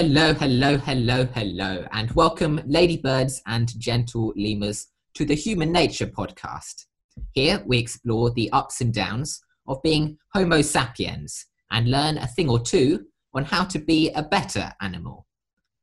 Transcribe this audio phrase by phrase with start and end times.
[0.00, 6.84] Hello, hello, hello, hello, and welcome, ladybirds and gentle lemurs, to the Human Nature podcast.
[7.32, 12.48] Here we explore the ups and downs of being Homo sapiens and learn a thing
[12.48, 15.26] or two on how to be a better animal.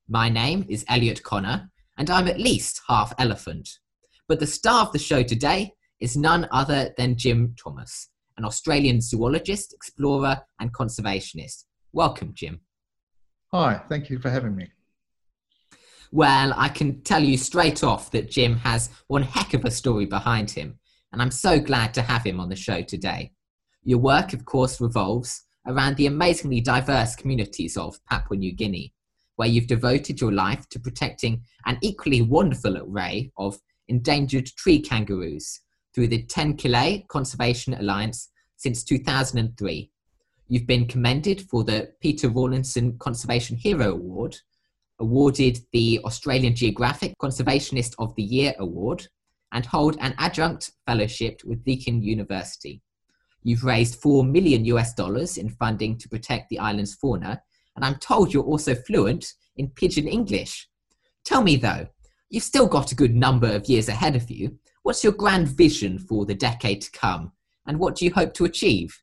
[0.08, 3.68] My name is Elliot Connor, and I'm at least half elephant.
[4.30, 8.08] But the star of the show today is none other than Jim Thomas,
[8.38, 11.66] an Australian zoologist, explorer, and conservationist.
[11.92, 12.62] Welcome, Jim.
[13.58, 14.68] Hi, thank you for having me.
[16.12, 20.06] Well, I can tell you straight off that Jim has one heck of a story
[20.06, 20.78] behind him,
[21.14, 23.32] and I'm so glad to have him on the show today.
[23.82, 28.94] Your work, of course, revolves around the amazingly diverse communities of Papua New Guinea,
[29.38, 35.62] where you've devoted your life to protecting an equally wonderful array of endangered tree kangaroos
[35.94, 38.28] through the Tenkile Conservation Alliance
[38.58, 39.92] since 2003
[40.48, 44.38] You've been commended for the Peter Rawlinson Conservation Hero Award,
[45.00, 49.08] awarded the Australian Geographic Conservationist of the Year Award,
[49.52, 52.84] and hold an adjunct fellowship with Deakin University.
[53.42, 57.42] You've raised 4 million US dollars in funding to protect the island's fauna,
[57.76, 60.68] and I'm told you're also fluent in pidgin English.
[61.26, 61.88] Tell me though,
[62.30, 64.60] you've still got a good number of years ahead of you.
[64.84, 67.32] What's your grand vision for the decade to come,
[67.66, 69.02] and what do you hope to achieve?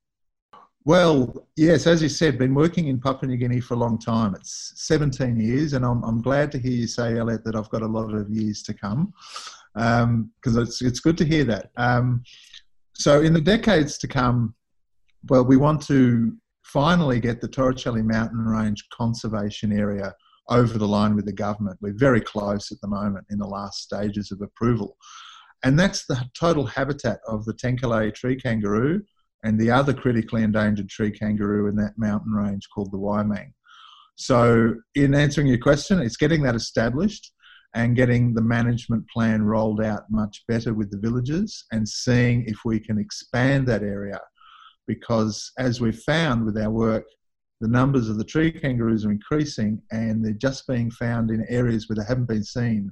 [0.84, 4.34] Well, yes, as you said, been working in Papua New Guinea for a long time.
[4.34, 7.82] It's 17 years, and I'm, I'm glad to hear you say, Elliot, that I've got
[7.82, 9.12] a lot of years to come,
[9.74, 11.70] because um, it's, it's good to hear that.
[11.76, 12.24] Um,
[12.94, 14.56] so, in the decades to come,
[15.28, 20.12] well, we want to finally get the Torricelli Mountain Range Conservation Area
[20.48, 21.78] over the line with the government.
[21.80, 24.96] We're very close at the moment in the last stages of approval.
[25.64, 29.02] And that's the total habitat of the Tenkile tree kangaroo,
[29.42, 33.52] and the other critically endangered tree kangaroo in that mountain range called the Weimang.
[34.16, 37.32] So, in answering your question, it's getting that established
[37.74, 42.58] and getting the management plan rolled out much better with the villages and seeing if
[42.64, 44.20] we can expand that area.
[44.86, 47.04] Because, as we've found with our work,
[47.60, 51.88] the numbers of the tree kangaroos are increasing and they're just being found in areas
[51.88, 52.90] where they haven't been seen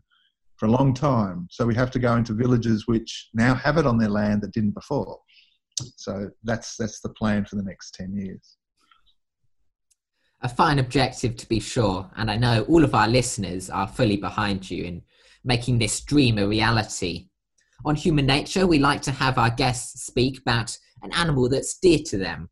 [0.56, 1.46] for a long time.
[1.50, 4.52] So, we have to go into villages which now have it on their land that
[4.52, 5.18] didn't before.
[5.96, 8.56] So that's that's the plan for the next ten years.
[10.42, 14.16] A fine objective to be sure, and I know all of our listeners are fully
[14.16, 15.02] behind you in
[15.44, 17.28] making this dream a reality.
[17.84, 21.98] On Human Nature, we like to have our guests speak about an animal that's dear
[22.06, 22.48] to them.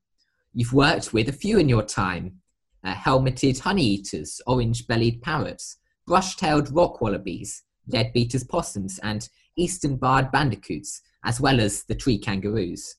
[0.55, 2.41] You've worked with a few in your time
[2.85, 5.77] uh, helmeted honey eaters, orange bellied parrots,
[6.07, 12.19] brush tailed rock wallabies, leadbeater's possums, and eastern barred bandicoots, as well as the tree
[12.19, 12.97] kangaroos.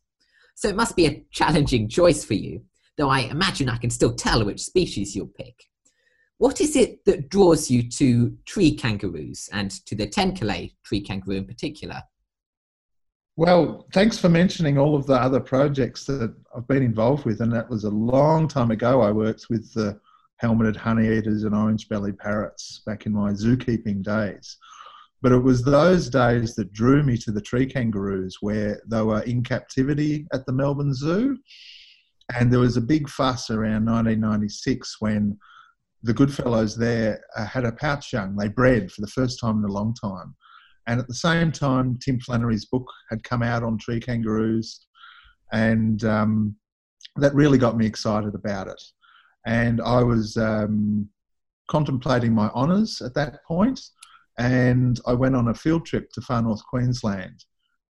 [0.59, 2.61] So it must be a challenging choice for you,
[2.97, 5.56] though I imagine I can still tell which species you'll pick.
[6.38, 11.38] What is it that draws you to tree kangaroos and to the Tenkile tree kangaroo
[11.38, 12.03] in particular?
[13.38, 17.53] Well, thanks for mentioning all of the other projects that I've been involved with, and
[17.53, 19.00] that was a long time ago.
[19.00, 19.97] I worked with the
[20.44, 24.57] helmeted honeyeaters and orange bellied parrots back in my zookeeping days.
[25.21, 29.21] But it was those days that drew me to the tree kangaroos, where they were
[29.24, 31.38] in captivity at the Melbourne Zoo.
[32.33, 35.38] And there was a big fuss around 1996 when
[36.04, 38.36] the Goodfellows there uh, had a pouch young.
[38.36, 40.36] They bred for the first time in a long time.
[40.88, 44.88] And at the same time, Tim Flannery's book had come out on tree kangaroos.
[45.51, 46.56] And um,
[47.18, 48.81] that really got me excited about it.
[49.45, 51.10] And I was um,
[51.69, 53.80] contemplating my honours at that point,
[54.39, 57.44] and I went on a field trip to far north Queensland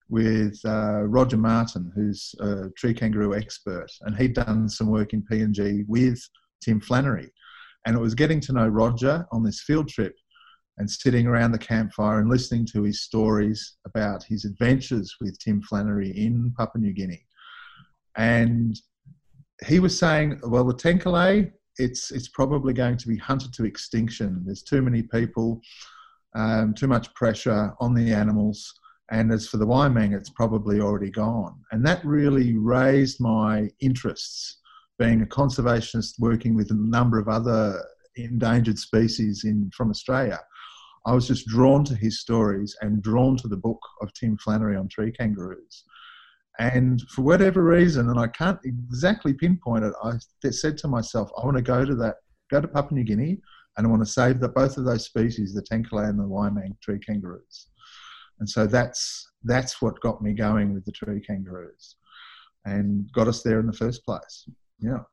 [0.10, 5.22] with uh, Roger Martin, who's a tree kangaroo expert, and he'd done some work in
[5.22, 6.20] PNG with
[6.62, 7.32] Tim Flannery.
[7.86, 10.16] And it was getting to know Roger on this field trip
[10.80, 15.62] and sitting around the campfire and listening to his stories about his adventures with Tim
[15.62, 17.26] Flannery in Papua New Guinea.
[18.18, 18.76] And
[19.68, 24.42] he was saying, well, the Tenkile, it's, it's probably going to be hunted to extinction.
[24.46, 25.62] There's too many people,
[26.36, 28.74] um, too much pressure on the animals.
[29.12, 31.56] And as for the Weimang, it's probably already gone.
[31.72, 34.60] And that really raised my interests,
[35.00, 37.84] being a conservationist working with a number of other
[38.16, 40.40] endangered species in, from Australia.
[41.06, 44.76] I was just drawn to his stories and drawn to the book of Tim Flannery
[44.76, 45.86] on tree kangaroos.
[46.60, 50.20] And for whatever reason, and I can't exactly pinpoint it, I
[50.52, 52.18] said to myself, I want to go to that,
[52.52, 53.40] go to Papua New Guinea,
[53.80, 56.78] and I want to save the, both of those species, the Tenkile and the Weimang
[56.82, 57.68] tree kangaroos.
[58.40, 61.96] And so that's that's what got me going with the tree kangaroos,
[62.66, 64.50] and got us there in the first place.
[64.80, 65.04] Yeah.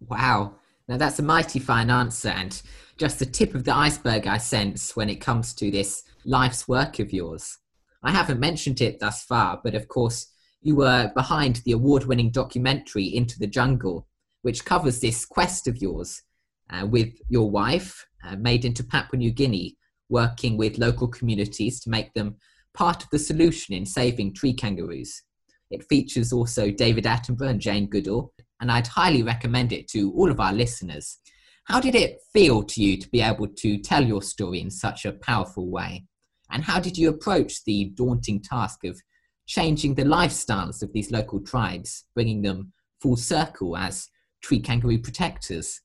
[0.00, 0.56] Wow.
[0.88, 2.60] Now that's a mighty fine answer, and
[2.98, 6.98] just the tip of the iceberg I sense when it comes to this life's work
[6.98, 7.58] of yours.
[8.02, 12.32] I haven't mentioned it thus far, but of course you were behind the award winning
[12.32, 14.08] documentary Into the Jungle,
[14.42, 16.23] which covers this quest of yours
[16.70, 19.76] uh, with your wife, uh, made into Papua New Guinea,
[20.08, 22.36] working with local communities to make them
[22.74, 25.22] part of the solution in saving tree kangaroos.
[25.70, 30.30] It features also David Attenborough and Jane Goodall, and I'd highly recommend it to all
[30.30, 31.18] of our listeners.
[31.64, 35.04] How did it feel to you to be able to tell your story in such
[35.04, 36.04] a powerful way?
[36.50, 39.00] And how did you approach the daunting task of
[39.46, 44.08] changing the lifestyles of these local tribes, bringing them full circle as
[44.42, 45.80] tree kangaroo protectors?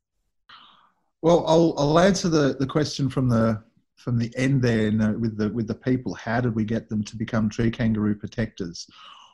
[1.21, 3.61] Well, I'll, I'll answer the, the question from the
[3.97, 6.13] from the end there you know, with the with the people.
[6.13, 8.87] How did we get them to become tree kangaroo protectors?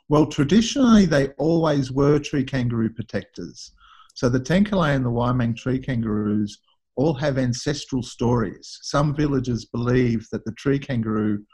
[0.08, 3.72] Well, traditionally they always were tree kangaroo protectors.
[4.14, 6.58] So the Tenkile and the Weimang tree kangaroos
[6.96, 8.78] all have ancestral stories.
[8.82, 11.44] Some villagers believe that the tree kangaroo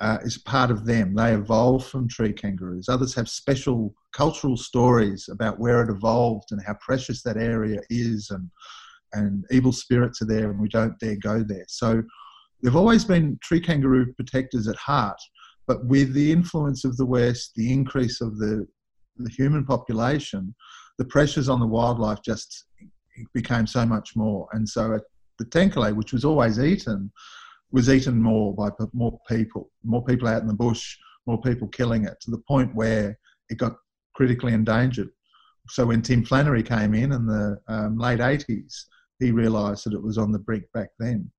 [0.00, 1.14] uh, is part of them.
[1.14, 2.88] They evolved from tree kangaroos.
[2.88, 8.30] Others have special cultural stories about where it evolved and how precious that area is,
[8.30, 8.50] and
[9.14, 11.64] and evil spirits are there, and we don't dare go there.
[11.68, 12.02] So
[12.62, 15.18] they've always been tree kangaroo protectors at heart.
[15.66, 18.66] But with the influence of the West, the increase of the,
[19.16, 20.54] the human population,
[20.98, 22.66] the pressures on the wildlife just
[23.32, 24.46] became so much more.
[24.52, 25.00] And so
[25.38, 27.10] the Tenkile, which was always eaten,
[27.72, 30.96] was eaten more by more people, more people out in the bush,
[31.26, 33.18] more people killing it, to the point where
[33.48, 33.76] it got
[34.14, 35.08] critically endangered.
[35.68, 38.84] So when Tim Flannery came in in the um, late 80s,
[39.24, 41.30] he realised that it was on the brink back then.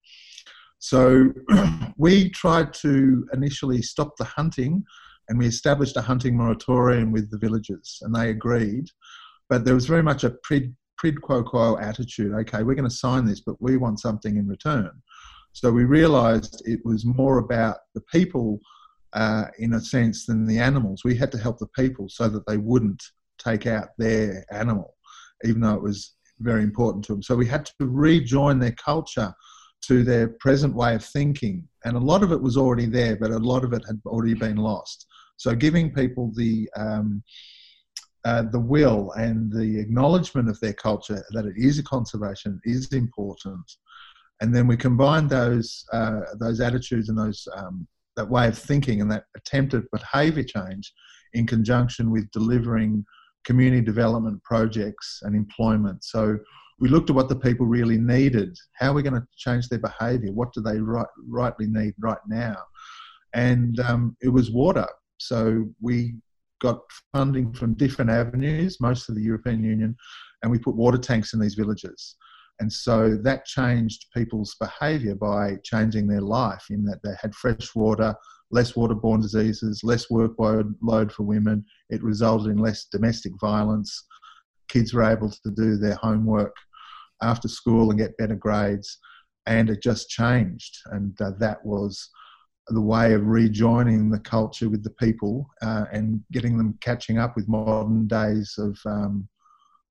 [0.79, 1.31] So
[1.97, 4.83] we tried to initially stop the hunting
[5.29, 8.85] and we established a hunting moratorium with the villagers and they agreed.
[9.49, 12.33] But there was very much a prid, prid quo quo attitude.
[12.33, 14.91] Okay, we're going to sign this, but we want something in return.
[15.53, 18.59] So we realized it was more about the people
[19.13, 21.03] uh, in a sense than the animals.
[21.05, 23.01] We had to help the people so that they wouldn't
[23.37, 24.95] take out their animal,
[25.45, 27.23] even though it was very important to them.
[27.23, 29.33] So we had to rejoin their culture
[29.83, 31.67] to their present way of thinking.
[31.83, 34.33] And a lot of it was already there, but a lot of it had already
[34.33, 35.05] been lost.
[35.37, 37.23] So giving people the um,
[38.23, 42.91] uh, the will and the acknowledgement of their culture that it is a conservation is
[42.91, 43.63] important
[44.41, 49.01] and then we combine those uh, those attitudes and those um, that way of thinking
[49.01, 50.93] and that attempted behaviour change
[51.33, 53.05] in conjunction with delivering
[53.45, 56.03] community development projects and employment.
[56.03, 56.37] So
[56.79, 58.57] we looked at what the people really needed.
[58.77, 60.31] How are we going to change their behaviour?
[60.31, 62.57] What do they right, rightly need right now?
[63.33, 64.87] And um, it was water.
[65.17, 66.15] So we
[66.61, 66.79] got
[67.13, 69.95] funding from different avenues, most of the European Union,
[70.41, 72.15] and we put water tanks in these villages.
[72.59, 77.75] And so that changed people's behaviour by changing their life in that they had fresh
[77.75, 78.15] water,
[78.51, 81.65] less waterborne diseases, less workload load for women.
[81.89, 84.05] It resulted in less domestic violence.
[84.69, 86.55] Kids were able to do their homework
[87.21, 88.99] after school and get better grades.
[89.45, 90.77] And it just changed.
[90.87, 92.09] And uh, that was
[92.69, 97.35] the way of rejoining the culture with the people uh, and getting them catching up
[97.35, 99.27] with modern days of um,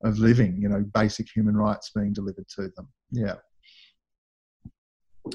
[0.04, 0.56] of living.
[0.61, 2.88] You know, basic human rights being delivered to them.
[3.11, 3.37] Yeah.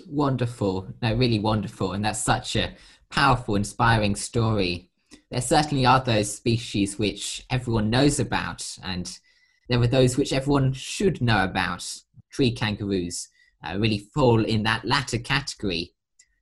[0.08, 2.76] Wonderful, no, really wonderful, and that's such a
[3.10, 4.92] powerful, inspiring story.
[5.32, 9.12] There certainly are those species which everyone knows about, and
[9.68, 11.84] there are those which everyone should know about.
[12.32, 13.30] Tree kangaroos
[13.64, 15.96] uh, really fall in that latter category.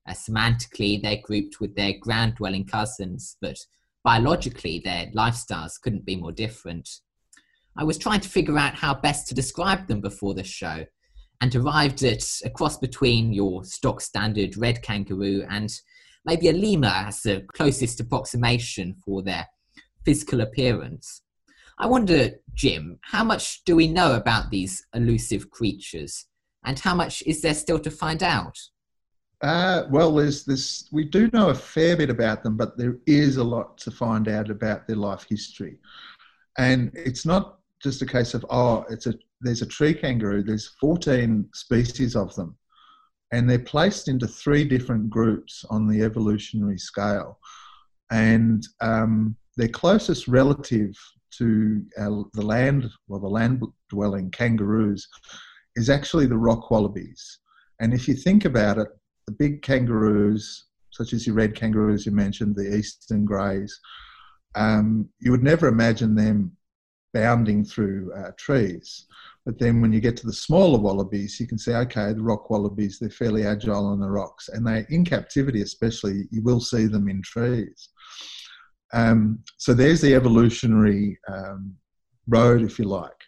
[0.05, 3.57] Uh, semantically, they're grouped with their ground dwelling cousins, but
[4.03, 6.89] biologically, their lifestyles couldn't be more different.
[7.79, 10.85] I was trying to figure out how best to describe them before the show,
[11.41, 15.71] and arrived at a cross between your stock standard red kangaroo and
[16.25, 19.47] maybe a lemur as the closest approximation for their
[20.03, 21.21] physical appearance.
[21.77, 26.25] I wonder, Jim, how much do we know about these elusive creatures,
[26.65, 28.57] and how much is there still to find out?
[29.41, 30.89] Uh, well, there's this.
[30.91, 34.27] We do know a fair bit about them, but there is a lot to find
[34.27, 35.77] out about their life history,
[36.57, 40.75] and it's not just a case of oh, it's a there's a tree kangaroo, there's
[40.79, 42.57] 14 species of them,
[43.31, 47.39] and they're placed into three different groups on the evolutionary scale.
[48.09, 50.95] And um, their closest relative
[51.37, 55.07] to our, the land, well, the land dwelling kangaroos,
[55.75, 57.39] is actually the rock wallabies.
[57.79, 58.87] And if you think about it,
[59.27, 63.79] the big kangaroos, such as your red kangaroos you mentioned, the eastern greys,
[64.55, 66.56] um, you would never imagine them
[67.17, 69.05] bounding through uh, trees.
[69.45, 72.49] But then when you get to the smaller wallabies, you can say, okay, the rock
[72.49, 74.49] wallabies, they're fairly agile on the rocks.
[74.49, 77.89] And they, in captivity especially, you will see them in trees.
[78.93, 81.75] Um, so there's the evolutionary um,
[82.27, 83.21] road, if you like.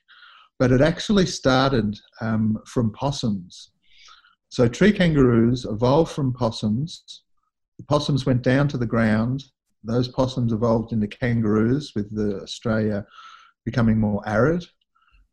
[0.60, 3.72] But it actually started um, from possums.
[4.50, 7.24] So tree kangaroos evolved from possums.
[7.78, 9.46] The possums went down to the ground.
[9.84, 13.06] Those possums evolved into kangaroos, with the Australia
[13.70, 14.66] becoming more arid.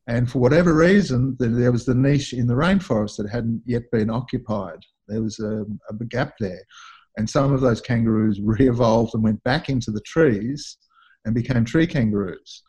[0.06, 4.10] And for whatever reason, there was the niche in the rainforest that hadn't yet been
[4.10, 4.80] occupied.
[5.08, 6.62] There was a, a gap there.
[7.16, 10.76] And some of those kangaroos re evolved and went back into the trees
[11.24, 12.62] and became tree kangaroos.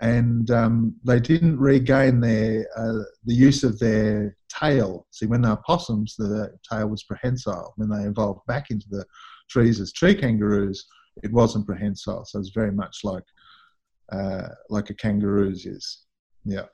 [0.00, 5.06] And um, they didn't regain their, uh, the use of their tail.
[5.10, 7.74] See, when they were possums, the tail was prehensile.
[7.76, 9.04] When they evolved back into the
[9.50, 10.86] trees as tree kangaroos,
[11.22, 12.24] it wasn't prehensile.
[12.24, 13.24] So it's very much like,
[14.10, 16.06] uh, like a kangaroo's is.
[16.44, 16.66] Yeah.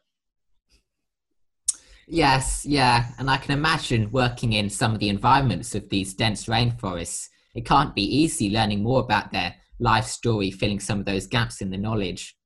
[2.09, 3.09] Yes, yeah.
[3.19, 7.29] And I can imagine working in some of the environments of these dense rainforests.
[7.55, 11.61] It can't be easy learning more about their life story, filling some of those gaps
[11.61, 12.37] in the knowledge.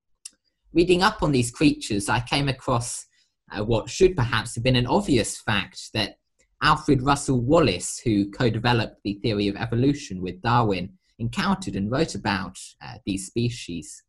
[0.73, 3.05] Reading up on these creatures, I came across
[3.53, 6.17] uh, what should perhaps have been an obvious fact that
[6.63, 12.15] Alfred Russel Wallace, who co developed the theory of evolution with Darwin, encountered and wrote
[12.15, 14.03] about uh, these species.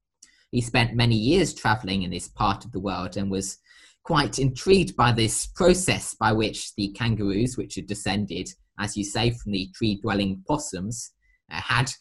[0.51, 3.57] He spent many years traveling in this part of the world and was
[4.03, 9.31] quite intrigued by this process by which the kangaroos, which had descended, as you say,
[9.31, 11.11] from the tree dwelling possums,
[11.51, 11.91] uh, had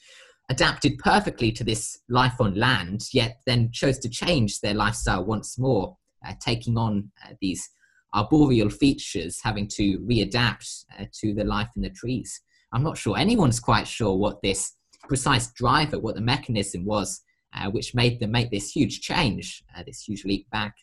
[0.48, 5.58] adapted perfectly to this life on land, yet then chose to change their lifestyle once
[5.58, 7.68] more, uh, taking on uh, these
[8.14, 12.40] arboreal features, having to readapt uh, to the life in the trees.
[12.72, 14.72] I'm not sure anyone's quite sure what this
[15.06, 17.22] precise driver, what the mechanism was
[17.54, 20.74] uh, which made them make this huge change, uh, this huge leap back.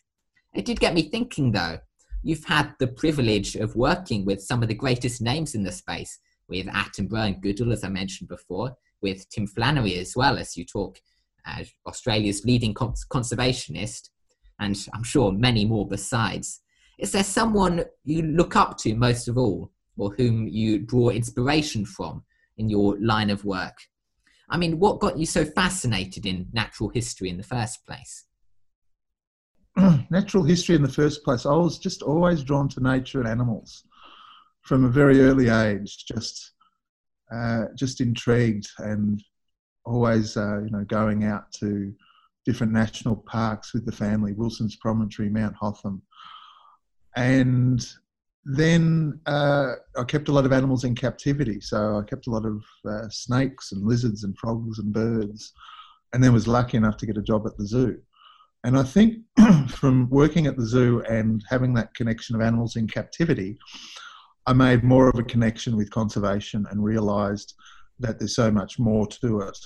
[0.54, 1.78] It did get me thinking, though.
[2.22, 6.18] You've had the privilege of working with some of the greatest names in the space,
[6.48, 10.64] with Attenborough and Goodall, as I mentioned before, with Tim Flannery as well, as you
[10.64, 10.98] talk,
[11.46, 14.10] uh, Australia's leading cons- conservationist,
[14.58, 16.60] and I'm sure many more besides.
[16.98, 21.84] Is there someone you look up to most of all, or whom you draw inspiration
[21.84, 22.24] from
[22.56, 23.76] in your line of work?
[24.50, 28.24] I mean, what got you so fascinated in natural history in the first place?
[30.10, 33.84] natural history in the first place, I was just always drawn to nature and animals
[34.62, 36.04] from a very early age.
[36.06, 36.52] Just,
[37.32, 39.22] uh, just intrigued and
[39.84, 41.94] always, uh, you know, going out to
[42.44, 46.02] different national parks with the family, Wilson's Promontory, Mount Hotham,
[47.16, 47.86] and
[48.44, 51.60] then uh, I kept a lot of animals in captivity.
[51.60, 55.52] So I kept a lot of uh, snakes and lizards and frogs and birds,
[56.12, 57.98] and then was lucky enough to get a job at the zoo.
[58.64, 59.18] And I think
[59.68, 63.58] from working at the zoo and having that connection of animals in captivity,
[64.46, 67.54] I made more of a connection with conservation and realised
[68.00, 69.58] that there's so much more to it.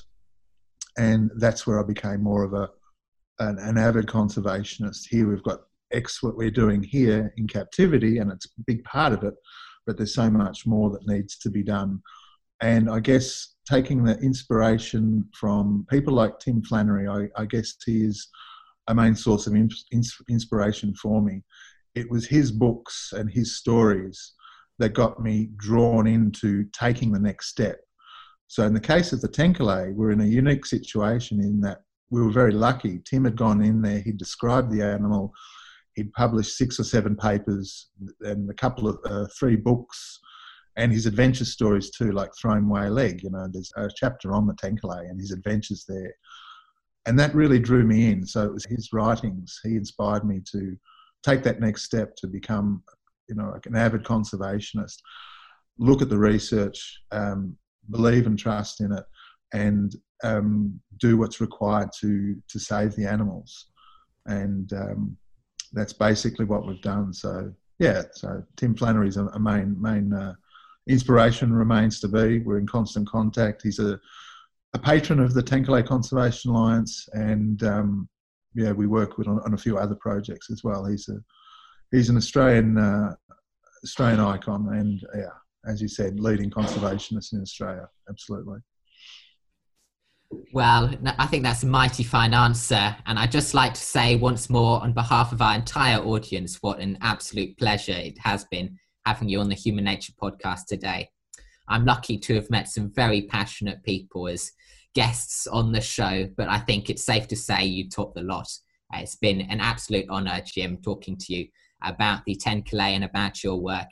[0.99, 2.69] And that's where I became more of a
[3.39, 5.07] an, an avid conservationist.
[5.09, 5.61] Here we've got
[5.93, 9.35] X what we're doing here in captivity, and it's a big part of it,
[9.87, 12.03] but there's so much more that needs to be done
[12.63, 18.05] and I guess taking the inspiration from people like Tim Flannery, I, I guess he
[18.05, 18.29] is
[18.87, 19.69] a main source of in,
[20.31, 21.43] inspiration for me.
[21.97, 24.33] It was his books and his stories
[24.79, 27.81] that got me drawn into taking the next step.
[28.47, 31.81] So, in the case of the Tenkile, we're in a unique situation in that
[32.11, 33.01] we were very lucky.
[33.05, 35.33] Tim had gone in there, he described the animal,
[35.95, 40.21] he'd published six or seven papers and a couple of uh, three books
[40.77, 43.23] and his adventure stories too, like throwing away a leg.
[43.23, 46.15] You know, there's a chapter on the Tenkile and his adventures there.
[47.05, 48.25] And that really drew me in.
[48.25, 49.61] So it was his writings.
[49.63, 50.77] He inspired me to
[51.23, 52.83] take that next step to become,
[53.29, 54.97] you know, like an avid conservationist,
[55.79, 57.57] look at the research, um,
[57.91, 59.05] believe and trust in it,
[59.53, 59.95] and
[60.25, 63.67] um, do what's required to to save the animals.
[64.27, 65.17] And um,
[65.73, 67.13] that's basically what we've done.
[67.13, 70.35] So yeah, so Tim Flannery's a, a main main uh,
[70.87, 72.41] inspiration remains to be.
[72.41, 73.63] We're in constant contact.
[73.63, 74.01] He's a,
[74.75, 78.09] a patron of the Tenkile Conservation Alliance, and um,
[78.55, 80.85] yeah, we work with on, on, a few other projects as well.
[80.85, 81.19] He's a
[81.91, 83.15] he's an Australian uh,
[83.85, 87.89] Australian icon, and yeah, as you said, leading conservationist in Australia.
[88.09, 88.59] Absolutely.
[90.53, 92.95] Well, I think that's a mighty fine answer.
[93.07, 96.79] And I'd just like to say once more, on behalf of our entire audience, what
[96.79, 101.09] an absolute pleasure it has been having you on the Human Nature podcast today.
[101.69, 104.53] I'm lucky to have met some very passionate people as
[104.95, 108.49] guests on the show, but I think it's safe to say you taught the lot.
[108.93, 111.49] It's been an absolute honour, Jim, talking to you
[111.83, 113.89] about the Tenkile and about your work.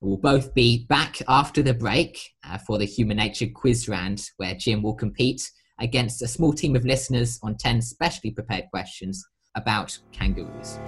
[0.00, 4.54] We'll both be back after the break uh, for the Human Nature quiz round, where
[4.54, 5.50] Jim will compete
[5.80, 10.78] against a small team of listeners on 10 specially prepared questions about kangaroos.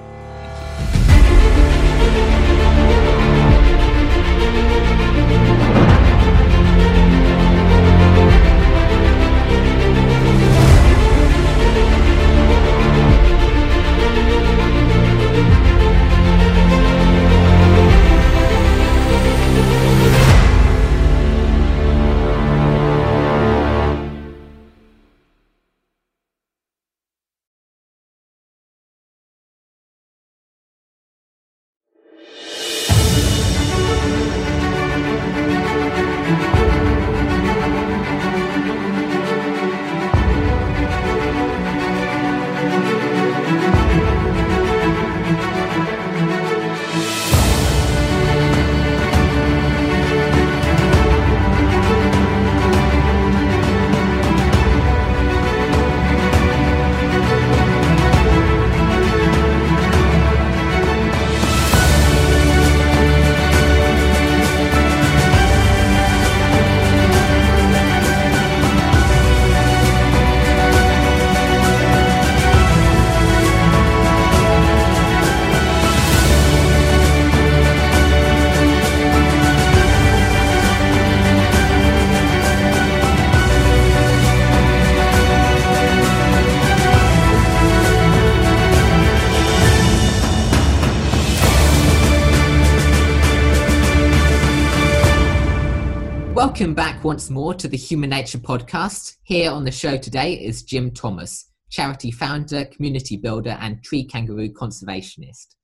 [96.59, 99.15] Welcome back once more to the Human Nature podcast.
[99.23, 104.53] Here on the show today is Jim Thomas, charity founder, community builder, and tree kangaroo
[104.53, 105.55] conservationist.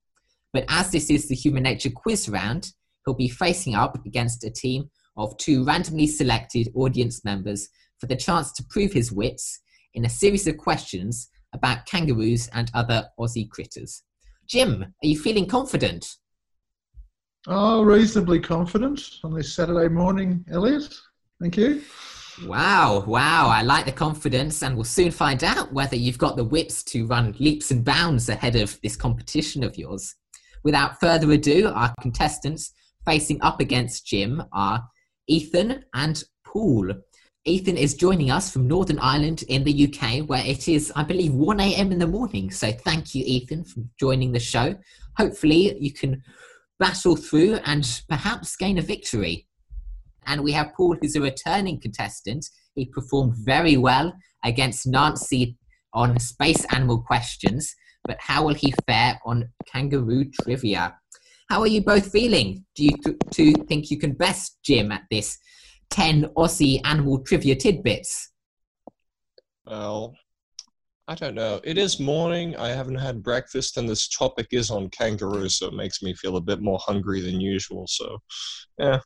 [0.52, 2.70] But as this is the Human Nature quiz round,
[3.04, 8.14] he'll be facing up against a team of two randomly selected audience members for the
[8.14, 9.62] chance to prove his wits
[9.94, 14.04] in a series of questions about kangaroos and other Aussie critters.
[14.46, 16.06] Jim, are you feeling confident?
[17.46, 20.88] Oh, reasonably confident on this Saturday morning, Elliot.
[21.42, 21.82] Thank you.
[22.46, 23.48] Wow, wow.
[23.48, 27.06] I like the confidence, and we'll soon find out whether you've got the wits to
[27.06, 30.14] run leaps and bounds ahead of this competition of yours.
[30.62, 32.72] Without further ado, our contestants
[33.04, 34.82] facing up against Jim are
[35.26, 36.94] Ethan and Paul.
[37.44, 41.34] Ethan is joining us from Northern Ireland in the UK, where it is, I believe,
[41.34, 41.92] 1 a.m.
[41.92, 42.50] in the morning.
[42.50, 44.76] So thank you, Ethan, for joining the show.
[45.18, 46.22] Hopefully, you can
[46.78, 49.46] battle through and perhaps gain a victory.
[50.26, 52.46] And we have Paul, who's a returning contestant.
[52.74, 54.12] He performed very well
[54.44, 55.56] against Nancy
[55.92, 60.96] on space animal questions, but how will he fare on kangaroo trivia?
[61.48, 62.64] How are you both feeling?
[62.74, 65.38] Do you th- two think you can best Jim at this
[65.90, 68.30] 10 Aussie animal trivia tidbits?
[69.66, 70.14] Well,
[71.06, 71.60] I don't know.
[71.64, 72.56] It is morning.
[72.56, 76.38] I haven't had breakfast, and this topic is on kangaroos, so it makes me feel
[76.38, 77.86] a bit more hungry than usual.
[77.86, 78.18] So,
[78.78, 79.00] yeah.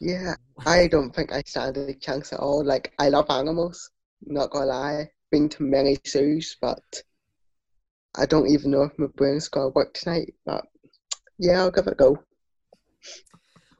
[0.00, 0.34] Yeah,
[0.66, 2.64] I don't think I stand a chance at all.
[2.64, 3.90] Like, I love animals,
[4.26, 5.10] not gonna lie.
[5.30, 6.82] Been to many zoos, but
[8.16, 10.34] I don't even know if my brain's gonna work tonight.
[10.44, 10.64] But
[11.38, 12.18] yeah, I'll give it a go.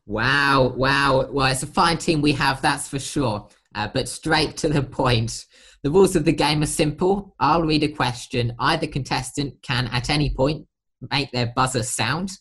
[0.06, 1.28] Wow, wow.
[1.32, 3.48] Well, it's a fine team we have, that's for sure.
[3.74, 5.46] Uh, but straight to the point.
[5.82, 7.34] The rules of the game are simple.
[7.40, 8.54] I'll read a question.
[8.58, 10.66] Either contestant can, at any point,
[11.10, 12.32] make their buzzer sound.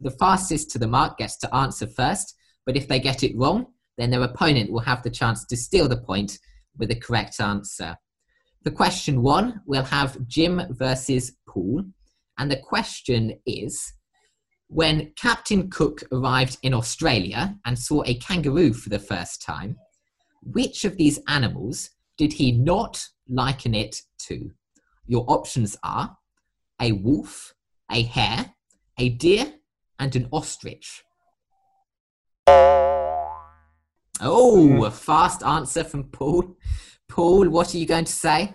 [0.00, 2.34] The fastest to the mark gets to answer first,
[2.66, 3.66] but if they get it wrong,
[3.98, 6.38] then their opponent will have the chance to steal the point
[6.76, 7.96] with the correct answer.
[8.64, 11.84] For question one, we'll have Jim versus Paul.
[12.38, 13.92] And the question is
[14.66, 19.76] When Captain Cook arrived in Australia and saw a kangaroo for the first time,
[20.42, 24.50] which of these animals did he not liken it to?
[25.06, 26.18] Your options are
[26.80, 27.54] a wolf,
[27.90, 28.54] a hare,
[28.98, 29.54] a deer,
[29.98, 31.04] and an ostrich.
[34.20, 36.56] Oh, a fast answer from Paul.
[37.08, 38.52] Paul, what are you going to say?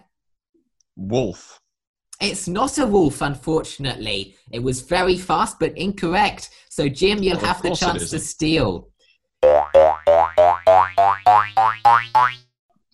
[0.96, 1.60] Wolf.
[2.22, 4.36] It's not a wolf, unfortunately.
[4.52, 6.50] It was very fast, but incorrect.
[6.70, 8.90] So, Jim, you'll Well, have the chance to steal.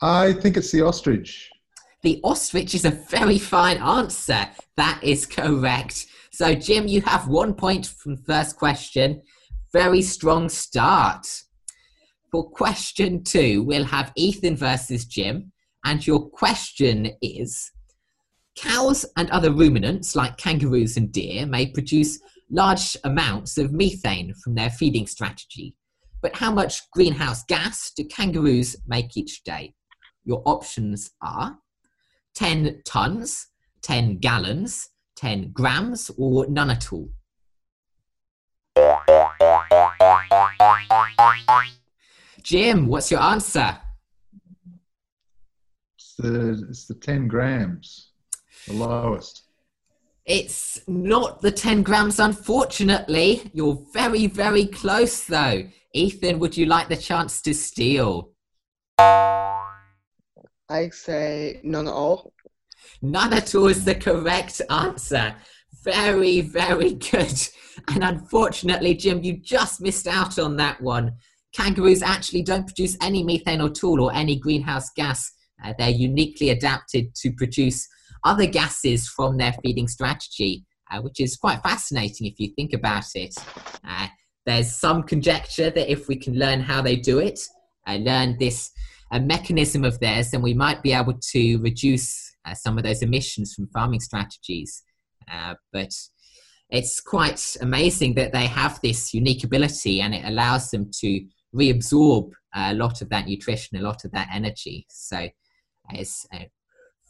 [0.01, 1.49] I think it's the ostrich.
[2.03, 4.47] The ostrich is a very fine answer.
[4.77, 6.07] That is correct.
[6.31, 9.21] So, Jim, you have one point from first question.
[9.73, 11.27] Very strong start.
[12.31, 15.51] For question two, we'll have Ethan versus Jim.
[15.83, 17.71] And your question is
[18.55, 24.55] Cows and other ruminants, like kangaroos and deer, may produce large amounts of methane from
[24.55, 25.75] their feeding strategy.
[26.21, 29.73] But how much greenhouse gas do kangaroos make each day?
[30.29, 31.57] Your options are
[32.35, 33.47] 10 tons,
[33.81, 37.09] 10 gallons, 10 grams, or none at all.
[42.43, 43.75] Jim, what's your answer?
[45.97, 48.11] It's the, it's the 10 grams,
[48.67, 49.45] the lowest.
[50.25, 53.49] It's not the 10 grams, unfortunately.
[53.55, 55.63] You're very, very close, though.
[55.95, 58.29] Ethan, would you like the chance to steal?
[60.69, 62.33] I say none at all.
[63.01, 65.35] None at all is the correct answer.
[65.83, 67.47] Very, very good.
[67.87, 71.13] And unfortunately, Jim, you just missed out on that one.
[71.53, 75.31] Kangaroos actually don't produce any methane at all or any greenhouse gas.
[75.63, 77.87] Uh, they're uniquely adapted to produce
[78.23, 83.05] other gases from their feeding strategy, uh, which is quite fascinating if you think about
[83.15, 83.33] it.
[83.87, 84.07] Uh,
[84.45, 87.39] there's some conjecture that if we can learn how they do it,
[87.87, 88.71] uh, learn this
[89.11, 93.01] uh, mechanism of theirs, then we might be able to reduce uh, some of those
[93.01, 94.83] emissions from farming strategies.
[95.31, 95.91] Uh, but
[96.69, 102.31] it's quite amazing that they have this unique ability and it allows them to reabsorb
[102.55, 104.85] a lot of that nutrition, a lot of that energy.
[104.89, 105.27] So
[105.91, 106.49] it's a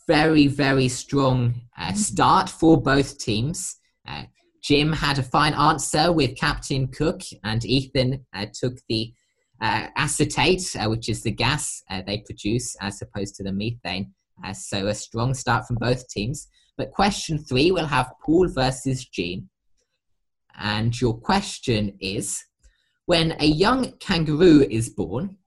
[0.08, 3.76] very, very strong uh, start for both teams.
[4.08, 4.24] Uh,
[4.64, 9.14] Jim had a fine answer with Captain Cook, and Ethan uh, took the
[9.62, 14.14] uh, acetate, uh, which is the gas uh, they produce as opposed to the methane.
[14.44, 16.48] Uh, so a strong start from both teams.
[16.78, 19.50] But question three, we'll have Paul versus Jim.
[20.58, 22.42] And your question is
[23.06, 25.38] when a young kangaroo is born,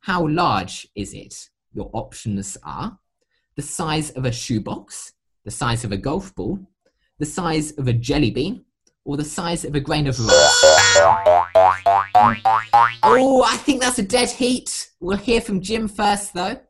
[0.00, 1.34] how large is it?
[1.72, 2.98] Your options are
[3.56, 5.12] the size of a shoebox,
[5.44, 6.58] the size of a golf ball,
[7.18, 8.64] the size of a jelly bean,
[9.04, 10.79] or the size of a grain of rice.
[13.02, 14.90] Oh, I think that's a dead heat.
[15.00, 16.60] We'll hear from Jim first, though.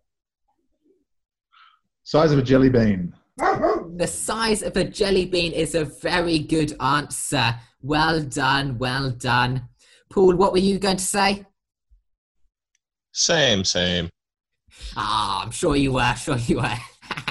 [2.04, 3.14] Size of a jelly bean.
[3.38, 7.56] The size of a jelly bean is a very good answer.
[7.82, 9.68] Well done, well done.
[10.10, 11.46] Paul, what were you going to say?
[13.12, 14.10] Same, same.
[14.96, 16.76] Ah, I'm sure you were, sure you were.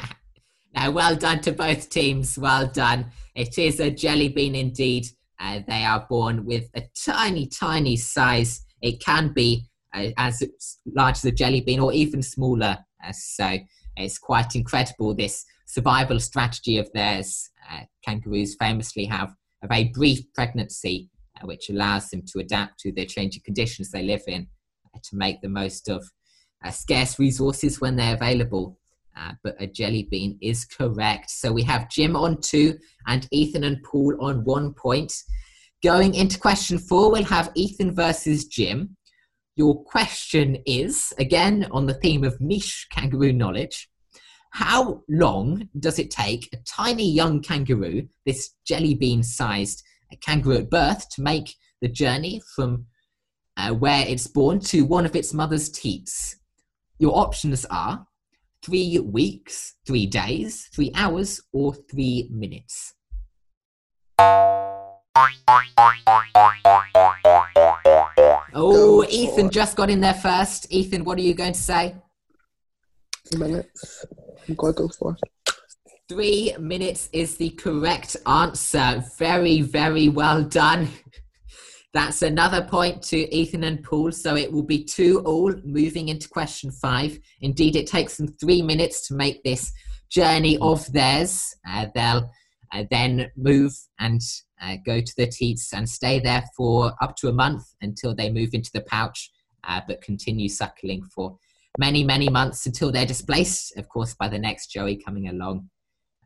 [0.76, 2.38] now, well done to both teams.
[2.38, 3.12] Well done.
[3.36, 5.08] It is a jelly bean indeed.
[5.40, 8.66] Uh, they are born with a tiny, tiny size.
[8.82, 10.44] It can be uh, as
[10.86, 12.78] large as a jelly bean or even smaller.
[13.04, 13.58] Uh, so
[13.96, 17.50] it's quite incredible this survival strategy of theirs.
[17.72, 21.10] Uh, kangaroos famously have a very brief pregnancy,
[21.42, 24.48] uh, which allows them to adapt to the changing conditions they live in
[24.94, 26.04] uh, to make the most of
[26.72, 28.78] scarce resources when they're available.
[29.18, 31.30] Uh, but a jelly bean is correct.
[31.30, 35.14] So we have Jim on two and Ethan and Paul on one point.
[35.84, 38.96] Going into question four, we'll have Ethan versus Jim.
[39.56, 43.90] Your question is, again, on the theme of niche kangaroo knowledge.
[44.52, 49.84] How long does it take a tiny young kangaroo, this jelly bean sized
[50.22, 52.86] kangaroo at birth, to make the journey from
[53.60, 56.38] uh, where it's born to one of its mother's teats.
[56.98, 58.06] Your options are
[58.70, 62.94] three weeks, three days, three hours, or three minutes.
[68.54, 70.72] Oh, Ethan just got in there first.
[70.72, 71.96] Ethan, what are you going to say?
[73.36, 74.06] Minutes.
[74.48, 75.18] I'm going to go for
[76.08, 79.04] Three minutes is the correct answer.
[79.18, 80.90] Very, very well done.
[81.92, 84.12] That's another point to Ethan and Paul.
[84.12, 87.20] So it will be two all moving into question five.
[87.42, 89.72] Indeed, it takes them three minutes to make this
[90.10, 91.56] journey of theirs.
[91.68, 92.30] Uh, they'll
[92.72, 94.22] uh, then move and
[94.62, 98.30] uh, go to the teats and stay there for up to a month until they
[98.30, 99.32] move into the pouch,
[99.64, 101.38] uh, but continue suckling for
[101.78, 105.70] many, many months until they're displaced, of course, by the next Joey coming along.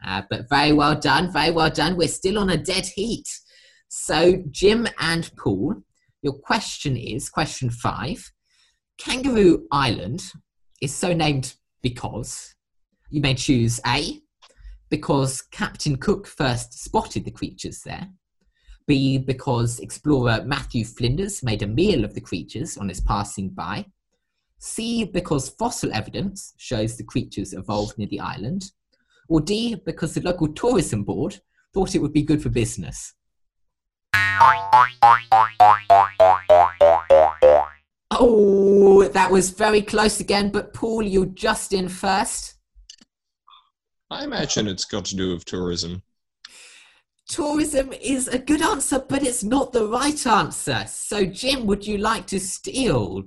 [0.05, 1.95] Uh, but very well done, very well done.
[1.95, 3.27] We're still on a dead heat.
[3.95, 5.75] So, Jim and Paul,
[6.23, 8.33] your question is question five
[8.97, 10.23] Kangaroo Island
[10.81, 11.53] is so named
[11.83, 12.55] because
[13.11, 14.19] you may choose A,
[14.89, 18.09] because Captain Cook first spotted the creatures there,
[18.87, 23.85] B, because explorer Matthew Flinders made a meal of the creatures on his passing by,
[24.57, 28.71] C, because fossil evidence shows the creatures evolved near the island,
[29.29, 31.39] or D, because the local tourism board
[31.75, 33.13] thought it would be good for business.
[38.11, 42.55] Oh, that was very close again, but Paul, you're just in first.
[44.09, 46.03] I imagine it's got to do with tourism.
[47.27, 50.83] Tourism is a good answer, but it's not the right answer.
[50.87, 53.23] So, Jim, would you like to steal?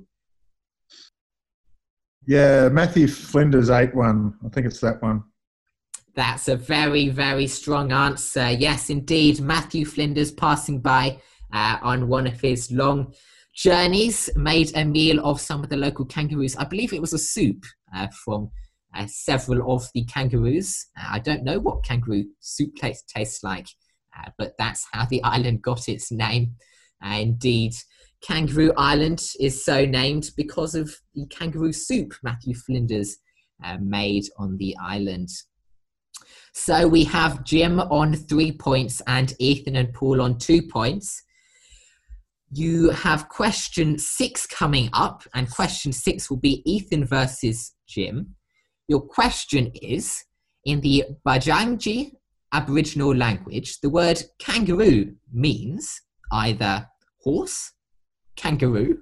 [2.27, 4.35] Yeah, Matthew Flinders ate one.
[4.45, 5.25] I think it's that one.
[6.17, 8.51] That's a very, very strong answer.
[8.51, 9.43] Yes, indeed.
[9.43, 11.19] Matthew Flinders passing by
[11.53, 13.13] uh, on one of his long
[13.55, 16.57] journeys made a meal of some of the local kangaroos.
[16.57, 18.51] I believe it was a soup uh, from
[18.95, 20.87] uh, several of the kangaroos.
[20.99, 23.69] Uh, I don't know what kangaroo soup tastes, like,
[24.19, 26.55] uh, but that's how the island got its name.
[27.05, 27.75] Uh, indeed,
[28.27, 33.19] Kangaroo Island is so named because of the kangaroo soup Matthew Flinders
[33.81, 35.29] made on the island.
[36.53, 41.23] So we have Jim on three points and Ethan and Paul on two points.
[42.51, 48.37] You have question six coming up, and question six will be Ethan versus Jim.
[48.89, 50.25] Your question is
[50.65, 52.13] In the Bagandji
[52.53, 56.01] Aboriginal language, the word kangaroo means
[56.33, 56.89] either
[57.23, 57.73] horse,
[58.37, 58.99] kangaroo,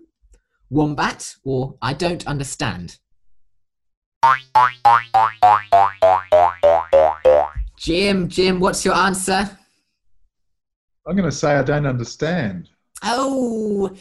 [0.70, 2.98] wombat, or I don't understand.
[7.76, 9.58] Jim, Jim, what's your answer?
[11.06, 12.70] I'm going to say I don't understand.
[13.02, 13.94] Oh,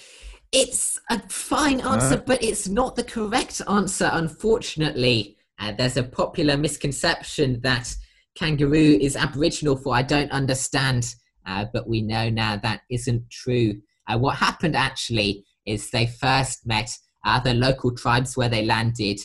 [0.53, 2.23] it's a fine answer, no.
[2.25, 5.35] but it's not the correct answer, unfortunately.
[5.59, 7.93] Uh, there's a popular misconception that
[8.35, 13.81] kangaroo is Aboriginal for I don't understand, uh, but we know now that isn't true.
[14.07, 16.89] Uh, what happened actually is they first met
[17.25, 19.19] other local tribes where they landed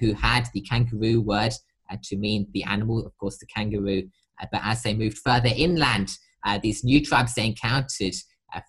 [0.00, 1.52] who had the kangaroo word
[1.90, 4.08] uh, to mean the animal, of course, the kangaroo.
[4.40, 8.14] Uh, but as they moved further inland, uh, these new tribes they encountered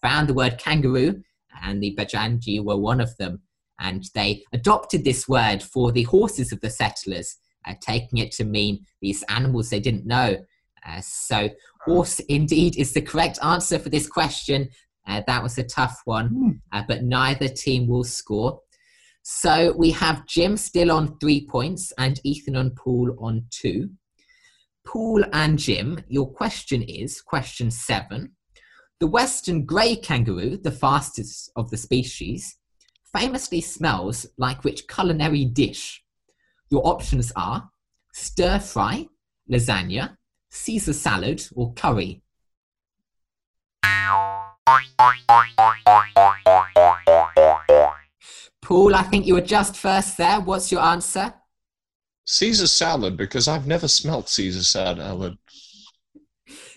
[0.01, 1.21] found the word kangaroo,
[1.61, 3.41] and the Bagandji were one of them.
[3.79, 7.35] And they adopted this word for the horses of the settlers,
[7.81, 10.37] taking it to mean these animals they didn't know.
[10.85, 11.49] Uh, so,
[11.85, 14.69] horse indeed is the correct answer for this question.
[15.07, 16.49] Uh, that was a tough one, hmm.
[16.71, 18.59] uh, but neither team will score.
[19.23, 23.89] So we have Jim still on three points and Ethan and Paul on two.
[24.85, 28.35] Paul and Jim, your question is question seven.
[28.99, 32.57] The western grey kangaroo, the fastest of the species,
[33.13, 36.03] famously smells like which culinary dish?
[36.69, 37.69] Your options are
[38.11, 39.07] stir fry,
[39.49, 40.17] lasagna,
[40.49, 42.21] Caesar salad, or curry.
[48.63, 50.39] Paul, I think you were just first there.
[50.39, 51.33] What's your answer?
[52.25, 55.37] Caesar salad, because I've never smelt Caesar salad.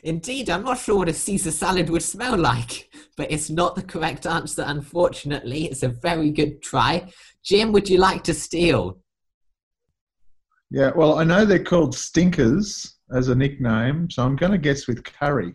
[0.03, 3.83] Indeed, I'm not sure what a Caesar salad would smell like, but it's not the
[3.83, 5.66] correct answer, unfortunately.
[5.66, 7.09] It's a very good try.
[7.44, 8.99] Jim, would you like to steal?
[10.70, 14.88] Yeah, well, I know they're called stinkers as a nickname, so I'm going to guess
[14.88, 15.55] with curry.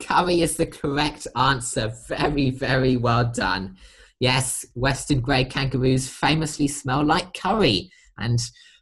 [0.00, 1.92] Curry is the correct answer.
[2.08, 3.76] Very, very well done.
[4.18, 8.38] Yes, Western grey kangaroos famously smell like curry, and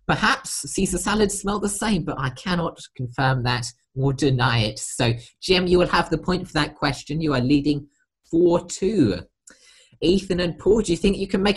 [0.07, 3.67] perhaps Caesar salads smell the same, but I cannot confirm that
[3.97, 4.79] or deny it.
[4.79, 7.21] So, Jim, you will have the point for that question.
[7.21, 7.89] You are leading
[8.31, 9.21] 4 2.
[10.01, 11.57] Ethan and Paul, do you think you can make